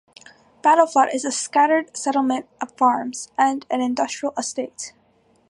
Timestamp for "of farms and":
2.59-3.67